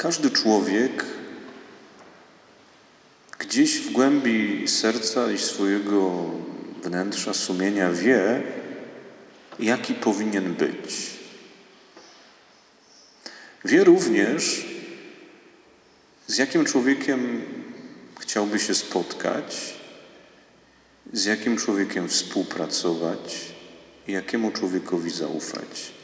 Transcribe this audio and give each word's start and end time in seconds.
Każdy 0.00 0.30
człowiek 0.30 1.04
gdzieś 3.38 3.80
w 3.80 3.92
głębi 3.92 4.68
serca 4.68 5.32
i 5.32 5.38
swojego 5.38 6.24
wnętrza, 6.82 7.34
sumienia 7.34 7.90
wie, 7.92 8.42
jaki 9.58 9.94
powinien 9.94 10.54
być. 10.54 11.10
Wie 13.64 13.84
również, 13.84 14.66
z 16.26 16.38
jakim 16.38 16.64
człowiekiem 16.64 17.44
chciałby 18.20 18.58
się 18.58 18.74
spotkać, 18.74 19.74
z 21.12 21.24
jakim 21.24 21.56
człowiekiem 21.56 22.08
współpracować 22.08 23.36
jakiemu 24.08 24.50
człowiekowi 24.50 25.10
zaufać. 25.10 25.99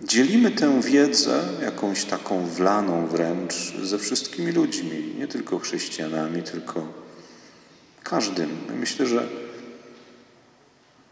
Dzielimy 0.00 0.50
tę 0.50 0.80
wiedzę, 0.82 1.42
jakąś 1.62 2.04
taką 2.04 2.46
wlaną 2.46 3.06
wręcz, 3.06 3.54
ze 3.82 3.98
wszystkimi 3.98 4.52
ludźmi, 4.52 5.14
nie 5.18 5.28
tylko 5.28 5.58
chrześcijanami, 5.58 6.42
tylko 6.42 6.88
każdym. 8.02 8.50
Myślę, 8.80 9.06
że 9.06 9.28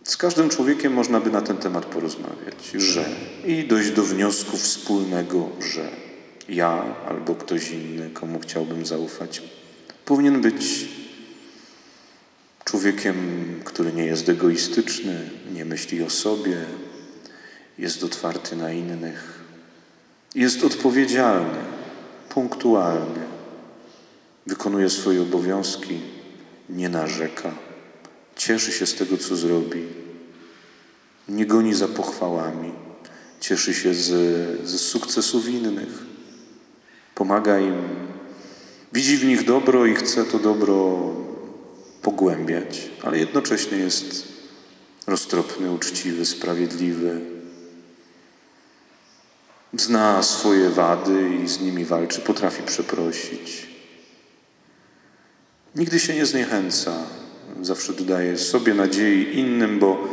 z 0.05 0.16
każdym 0.16 0.48
człowiekiem 0.48 0.92
można 0.92 1.20
by 1.20 1.30
na 1.30 1.42
ten 1.42 1.56
temat 1.56 1.84
porozmawiać, 1.84 2.72
że 2.74 3.05
i 3.46 3.64
dojść 3.64 3.91
do 3.91 4.02
wniosku 4.02 4.56
wspólnego, 4.56 5.48
że 5.74 5.88
ja 6.48 6.84
albo 7.08 7.34
ktoś 7.34 7.70
inny, 7.70 8.10
komu 8.10 8.41
chciałbym 8.41 8.86
zaufać, 8.86 9.42
powinien 10.05 10.41
być 10.41 10.88
człowiekiem, 12.64 13.16
który 13.64 13.92
nie 13.92 14.05
jest 14.05 14.28
egoistyczny, 14.28 15.30
nie 15.55 15.64
myśli 15.64 16.02
o 16.02 16.10
sobie, 16.10 16.56
jest 17.78 18.05
otwarty 18.05 18.56
na 18.56 18.73
innych, 18.73 19.41
jest 20.34 20.64
odpowiedzialny, 20.64 21.59
punktualny, 22.28 23.20
wykonuje 24.47 24.91
swoje 24.91 25.22
obowiązki, 25.22 26.00
nie 26.69 26.89
narzeka, 26.89 27.55
cieszy 28.36 28.72
się 28.72 28.86
z 28.86 28.94
tego, 28.94 29.19
co 29.19 29.36
zrobi, 29.36 29.84
nie 31.28 31.47
goni 31.47 31.75
za 31.75 31.89
pochwałami, 31.89 32.72
cieszy 33.41 33.75
się 33.75 33.94
z, 33.94 34.09
z 34.69 34.81
sukcesów 34.81 35.48
innych, 35.48 36.03
pomaga 37.14 37.59
im, 37.59 37.83
widzi 38.92 39.16
w 39.16 39.25
nich 39.25 39.44
dobro 39.44 39.86
i 39.86 39.94
chce 39.94 40.25
to 40.25 40.38
dobro 40.38 40.98
pogłębiać, 42.03 42.91
ale 43.03 43.19
jednocześnie 43.19 43.78
jest 43.78 44.28
roztropny, 45.06 45.70
uczciwy, 45.72 46.27
sprawiedliwy, 46.27 47.33
zna 49.77 50.22
swoje 50.22 50.70
wady 50.70 51.30
i 51.44 51.48
z 51.48 51.61
nimi 51.61 51.84
walczy, 51.84 52.20
potrafi 52.20 52.62
przeprosić. 52.62 53.67
Nigdy 55.77 56.00
się 56.00 56.14
nie 56.14 56.27
zniechęca, 56.27 56.92
zawsze 57.62 57.92
dodaje 57.92 58.39
sobie 58.39 58.75
nadziei 58.75 59.39
innym, 59.39 59.78
bo 59.78 60.08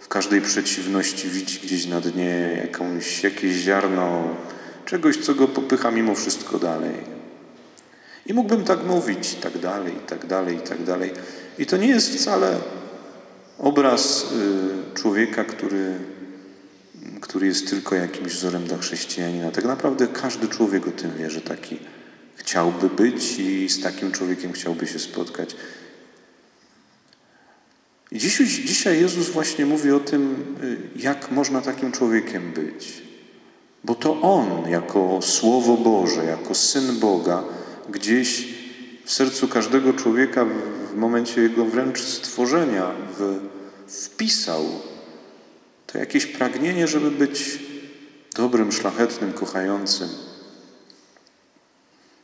w 0.00 0.08
każdej 0.08 0.40
przeciwności 0.40 1.28
widzi 1.28 1.60
gdzieś 1.60 1.86
na 1.86 2.00
dnie 2.00 2.60
jakąś, 2.62 3.22
jakieś 3.22 3.52
ziarno 3.52 4.36
czegoś, 4.84 5.16
co 5.16 5.34
go 5.34 5.48
popycha 5.48 5.90
mimo 5.90 6.14
wszystko 6.14 6.58
dalej. 6.58 6.94
I 8.26 8.34
mógłbym 8.34 8.64
tak 8.64 8.84
mówić, 8.84 9.34
tak 9.34 9.58
dalej, 9.58 9.92
tak 10.06 10.26
dalej, 10.26 10.60
tak 10.68 10.82
dalej. 10.82 11.12
I 11.58 11.66
to 11.66 11.76
nie 11.76 11.88
jest 11.88 12.14
wcale 12.14 12.58
obraz 13.58 14.22
y, 14.22 14.94
człowieka, 14.94 15.44
który 15.44 15.98
który 17.22 17.46
jest 17.46 17.70
tylko 17.70 17.94
jakimś 17.94 18.32
wzorem 18.32 18.64
dla 18.64 18.78
chrześcijanina. 18.78 19.50
Tak 19.50 19.64
naprawdę 19.64 20.06
każdy 20.06 20.48
człowiek 20.48 20.86
o 20.86 20.90
tym 20.90 21.16
wie, 21.18 21.30
że 21.30 21.40
taki 21.40 21.78
chciałby 22.36 22.90
być 22.90 23.38
i 23.38 23.68
z 23.68 23.82
takim 23.82 24.12
człowiekiem 24.12 24.52
chciałby 24.52 24.86
się 24.86 24.98
spotkać. 24.98 25.56
I 28.10 28.18
dzisiaj, 28.18 28.46
dzisiaj 28.46 29.00
Jezus 29.00 29.28
właśnie 29.28 29.66
mówi 29.66 29.90
o 29.90 30.00
tym, 30.00 30.44
jak 30.96 31.30
można 31.30 31.60
takim 31.60 31.92
człowiekiem 31.92 32.52
być. 32.52 33.02
Bo 33.84 33.94
to 33.94 34.20
On, 34.20 34.70
jako 34.70 35.22
Słowo 35.22 35.76
Boże, 35.76 36.24
jako 36.24 36.54
Syn 36.54 37.00
Boga, 37.00 37.44
gdzieś 37.90 38.48
w 39.04 39.12
sercu 39.12 39.48
każdego 39.48 39.92
człowieka 39.92 40.46
w 40.92 40.96
momencie 40.96 41.42
jego 41.42 41.64
wręcz 41.64 42.00
stworzenia 42.00 42.90
w, 43.18 43.40
wpisał 43.88 44.91
to 45.92 45.98
jakieś 45.98 46.26
pragnienie, 46.26 46.88
żeby 46.88 47.10
być 47.10 47.58
dobrym, 48.36 48.72
szlachetnym, 48.72 49.32
kochającym. 49.32 50.08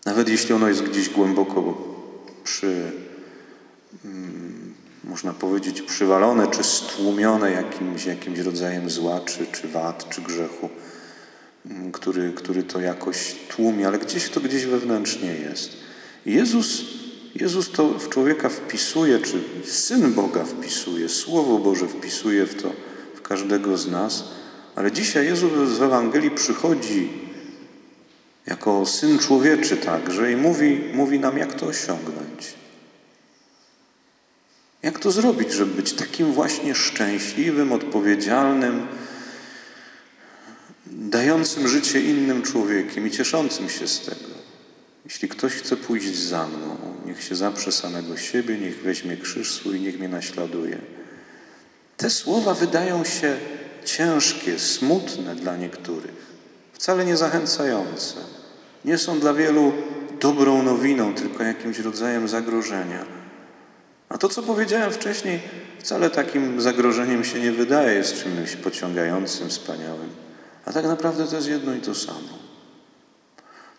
Nawet 0.05 0.29
jeśli 0.29 0.55
ono 0.55 0.69
jest 0.69 0.83
gdzieś 0.83 1.09
głęboko 1.09 1.79
przy, 2.45 2.93
mm, 4.05 4.75
można 5.05 5.33
powiedzieć, 5.33 5.83
przywalone 5.83 6.47
czy 6.47 6.65
stłumione 6.65 7.51
jakimś, 7.51 8.05
jakimś 8.05 8.39
rodzajem 8.39 8.91
zła, 8.91 9.21
czy, 9.21 9.47
czy 9.47 9.69
wad, 9.69 10.09
czy 10.11 10.21
grzechu, 10.21 10.69
mm, 11.67 11.93
który, 11.93 12.33
który 12.33 12.63
to 12.63 12.81
jakoś 12.81 13.35
tłumi, 13.49 13.85
ale 13.85 13.99
gdzieś 13.99 14.29
to 14.29 14.41
gdzieś 14.41 14.65
wewnętrznie 14.65 15.35
jest. 15.35 15.77
Jezus, 16.27 16.83
Jezus 17.35 17.71
to 17.71 17.89
w 17.89 18.09
człowieka 18.09 18.49
wpisuje, 18.49 19.19
czy 19.19 19.43
Syn 19.65 20.13
Boga 20.13 20.45
wpisuje, 20.45 21.09
Słowo 21.09 21.59
Boże 21.59 21.89
wpisuje 21.89 22.47
w 22.47 22.63
to, 22.63 22.88
każdego 23.29 23.79
z 23.79 23.89
nas, 23.89 24.25
ale 24.77 24.93
dzisiaj 24.93 25.27
Jezus 25.27 25.79
w 25.79 25.83
Ewangelii 25.83 26.31
przychodzi 26.31 27.09
jako 28.47 28.87
Syn 28.87 29.19
Człowieczy 29.19 29.77
także 29.77 30.33
i 30.33 30.37
mówi, 30.37 30.81
mówi 30.95 31.19
nam, 31.19 31.39
jak 31.39 31.55
to 31.55 31.67
osiągnąć. 31.67 32.55
Jak 34.83 34.99
to 34.99 35.11
zrobić, 35.11 35.53
żeby 35.53 35.75
być 35.75 35.93
takim 35.93 36.33
właśnie 36.33 36.75
szczęśliwym, 36.75 37.73
odpowiedzialnym, 37.73 38.87
dającym 40.87 41.69
życie 41.69 42.01
innym 42.01 42.43
człowiekiem 42.43 43.07
i 43.07 43.11
cieszącym 43.11 43.69
się 43.69 43.89
z 43.89 44.01
tego. 44.01 44.39
Jeśli 45.05 45.29
ktoś 45.29 45.53
chce 45.53 45.77
pójść 45.77 46.17
za 46.17 46.47
mną, 46.47 46.77
niech 47.07 47.23
się 47.23 47.37
zaprze 47.37 47.73
samego 47.73 48.17
siebie, 48.17 48.59
niech 48.59 48.83
weźmie 48.83 49.17
krzyż 49.17 49.53
swój, 49.53 49.81
niech 49.81 49.99
mnie 49.99 50.09
naśladuje. 50.09 50.79
Te 51.99 52.11
słowa 52.11 52.55
wydają 52.55 53.05
się 53.05 53.37
ciężkie, 53.85 54.59
smutne 54.59 55.35
dla 55.35 55.57
niektórych, 55.57 56.27
wcale 56.73 57.05
nie 57.05 57.17
zachęcające. 57.17 58.15
Nie 58.85 58.99
są 58.99 59.21
dla 59.21 59.35
wielu 59.35 59.73
dobrą 60.21 60.63
nowiną, 60.63 61.15
tylko 61.15 61.43
jakimś 61.43 61.79
rodzajem 61.79 62.29
zagrożenia. 62.29 63.07
A 64.09 64.19
to, 64.19 64.29
co 64.29 64.43
powiedziałem 64.43 64.93
wcześniej, 64.93 65.41
wcale 65.79 66.11
takim 66.11 66.61
zagrożeniem 66.61 67.25
się 67.25 67.41
nie 67.41 67.53
wydaje, 67.53 67.95
jest 67.95 68.23
czymś 68.23 68.57
pociągającym, 68.57 69.49
wspaniałym. 69.49 70.11
A 70.65 70.73
tak 70.73 70.85
naprawdę 70.85 71.27
to 71.27 71.37
jest 71.37 71.49
jedno 71.49 71.75
i 71.75 71.81
to 71.81 71.95
samo. 71.95 72.39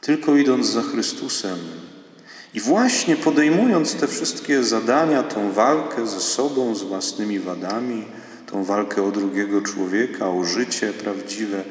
Tylko 0.01 0.35
idąc 0.35 0.67
za 0.67 0.81
Chrystusem, 0.81 1.59
i 2.53 2.59
właśnie 2.59 3.15
podejmując 3.15 3.95
te 3.95 4.07
wszystkie 4.07 4.63
zadania, 4.63 5.23
tą 5.23 5.51
walkę 5.51 6.07
ze 6.07 6.19
sobą, 6.19 6.75
z 6.75 6.83
własnymi 6.83 7.39
wadami, 7.39 8.05
tą 8.45 8.63
walkę 8.63 9.03
o 9.03 9.11
drugiego 9.11 9.61
człowieka, 9.61 10.29
o 10.29 10.43
życie 10.43 10.93
prawdziwe, 10.93 11.63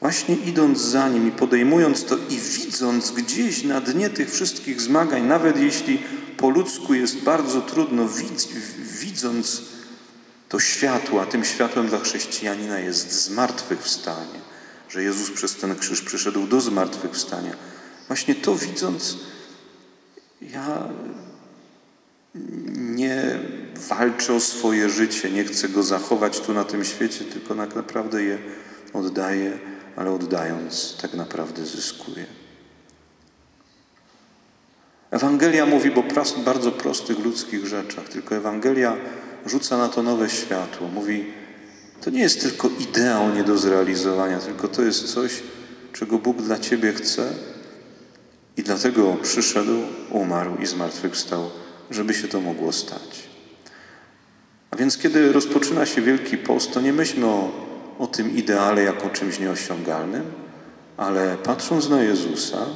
właśnie 0.00 0.36
idąc 0.36 0.80
za 0.80 1.08
nim 1.08 1.28
i 1.28 1.32
podejmując 1.32 2.04
to 2.04 2.16
i 2.30 2.36
widząc 2.36 3.10
gdzieś 3.10 3.64
na 3.64 3.80
dnie 3.80 4.10
tych 4.10 4.30
wszystkich 4.30 4.80
zmagań, 4.80 5.22
nawet 5.22 5.60
jeśli 5.60 5.98
po 6.36 6.50
ludzku 6.50 6.94
jest 6.94 7.16
bardzo 7.20 7.60
trudno, 7.60 8.08
widząc 9.00 9.62
to 10.48 10.60
światło, 10.60 11.22
a 11.22 11.26
tym 11.26 11.44
światłem 11.44 11.88
dla 11.88 11.98
chrześcijanina 11.98 12.78
jest 12.78 13.24
zmartwychwstanie, 13.24 14.40
że 14.88 15.02
Jezus 15.02 15.30
przez 15.30 15.56
ten 15.56 15.76
krzyż 15.76 16.02
przyszedł 16.02 16.46
do 16.46 16.60
zmartwychwstania. 16.60 17.52
Właśnie 18.08 18.34
to 18.34 18.54
widząc, 18.54 19.16
ja 20.42 20.88
nie 22.76 23.38
walczę 23.88 24.34
o 24.34 24.40
swoje 24.40 24.90
życie, 24.90 25.30
nie 25.30 25.44
chcę 25.44 25.68
go 25.68 25.82
zachować 25.82 26.40
tu 26.40 26.54
na 26.54 26.64
tym 26.64 26.84
świecie, 26.84 27.24
tylko 27.24 27.54
tak 27.54 27.74
naprawdę 27.74 28.22
je 28.22 28.38
oddaję, 28.92 29.58
ale 29.96 30.10
oddając 30.10 30.96
tak 31.02 31.14
naprawdę 31.14 31.66
zyskuję. 31.66 32.26
Ewangelia 35.10 35.66
mówi 35.66 35.94
o 35.94 36.04
bardzo 36.44 36.72
prostych 36.72 37.18
ludzkich 37.18 37.66
rzeczach, 37.66 38.08
tylko 38.08 38.36
Ewangelia 38.36 38.96
rzuca 39.46 39.78
na 39.78 39.88
to 39.88 40.02
nowe 40.02 40.30
światło. 40.30 40.88
Mówi, 40.88 41.26
to 42.00 42.10
nie 42.10 42.20
jest 42.20 42.40
tylko 42.40 42.70
ideał 42.78 43.34
nie 43.34 43.44
do 43.44 43.58
zrealizowania, 43.58 44.38
tylko 44.38 44.68
to 44.68 44.82
jest 44.82 45.14
coś, 45.14 45.42
czego 45.92 46.18
Bóg 46.18 46.42
dla 46.42 46.58
Ciebie 46.58 46.92
chce, 46.92 47.32
i 48.56 48.62
dlatego 48.62 49.16
przyszedł, 49.22 49.78
umarł 50.10 50.56
i 50.56 50.66
zmartwychwstał, 50.66 51.50
żeby 51.90 52.14
się 52.14 52.28
to 52.28 52.40
mogło 52.40 52.72
stać. 52.72 53.28
A 54.70 54.76
więc 54.76 54.98
kiedy 54.98 55.32
rozpoczyna 55.32 55.86
się 55.86 56.02
Wielki 56.02 56.38
Post, 56.38 56.72
to 56.72 56.80
nie 56.80 56.92
myślmy 56.92 57.26
o, 57.26 57.50
o 57.98 58.06
tym 58.06 58.36
ideale 58.36 58.82
jako 58.82 59.10
czymś 59.10 59.38
nieosiągalnym, 59.38 60.24
Ale 61.00 61.36
patrząc 61.36 61.88
na 61.88 62.02
Jezusa, 62.02 62.66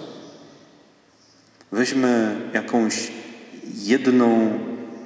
weźmy 1.73 2.37
jakąś 2.55 3.13
jedną, 3.75 4.59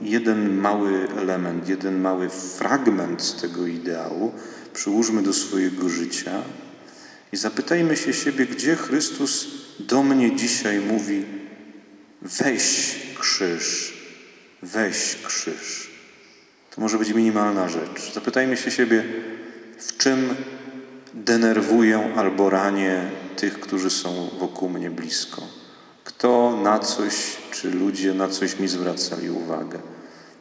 jeden 0.03 0.57
mały 0.57 1.09
element, 1.17 1.69
jeden 1.69 2.01
mały 2.01 2.29
fragment 2.29 3.23
z 3.23 3.41
tego 3.41 3.67
ideału, 3.67 4.33
przyłóżmy 4.73 5.23
do 5.23 5.33
swojego 5.33 5.89
życia 5.89 6.43
i 7.33 7.37
zapytajmy 7.37 7.97
się 7.97 8.13
siebie, 8.13 8.47
gdzie 8.47 8.77
Chrystus 8.77 9.47
do 9.79 10.03
mnie 10.03 10.37
dzisiaj 10.37 10.81
mówi: 10.81 11.25
weź 12.23 12.97
krzyż, 13.19 13.93
weź 14.63 15.17
krzyż. 15.27 15.91
To 16.71 16.81
może 16.81 16.99
być 16.99 17.09
minimalna 17.09 17.69
rzecz. 17.69 18.13
Zapytajmy 18.15 18.57
się 18.57 18.71
siebie, 18.71 19.05
w 19.79 19.97
czym 19.97 20.35
denerwuję 21.15 22.15
albo 22.17 22.51
ranię 22.51 23.11
tych, 23.37 23.61
którzy 23.61 23.91
są 23.91 24.31
wokół 24.39 24.69
mnie 24.69 24.91
blisko. 24.91 25.43
Kto 26.05 26.61
na 26.63 26.79
coś, 26.79 27.15
czy 27.51 27.71
ludzie 27.71 28.15
na 28.15 28.29
coś 28.29 28.59
mi 28.59 28.69
zwracali 28.69 29.31
uwagę. 29.31 29.79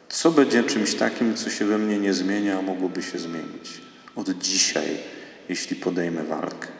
Co 0.08 0.30
będzie 0.30 0.64
czymś 0.64 0.94
takim, 0.94 1.36
co 1.36 1.50
się 1.50 1.64
we 1.64 1.78
mnie 1.78 1.98
nie 1.98 2.14
zmienia, 2.14 2.58
a 2.58 2.62
mogłoby 2.62 3.02
się 3.02 3.18
zmienić 3.18 3.80
od 4.16 4.30
dzisiaj, 4.30 4.98
jeśli 5.48 5.76
podejmę 5.76 6.24
walkę. 6.24 6.77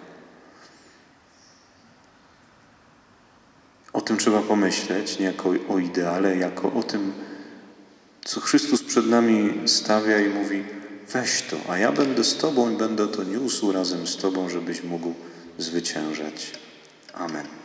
Tym 4.09 4.17
trzeba 4.17 4.43
pomyśleć, 4.43 5.19
nie 5.19 5.27
jako 5.27 5.55
o 5.69 5.79
ideale, 5.79 6.37
jako 6.37 6.73
o 6.73 6.83
tym, 6.83 7.13
co 8.25 8.41
Chrystus 8.41 8.83
przed 8.83 9.07
nami 9.07 9.69
stawia 9.69 10.21
i 10.21 10.29
mówi: 10.29 10.65
weź 11.13 11.43
to, 11.43 11.57
a 11.69 11.79
ja 11.79 11.93
będę 11.93 12.25
z 12.25 12.37
Tobą 12.37 12.71
i 12.71 12.77
będę 12.77 13.09
to 13.09 13.25
niósł 13.25 13.73
razem 13.73 14.07
z 14.07 14.17
Tobą, 14.17 14.49
żebyś 14.49 14.83
mógł 14.83 15.15
zwyciężać. 15.59 16.53
Amen. 17.15 17.58